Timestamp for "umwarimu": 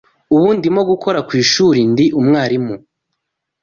2.19-2.75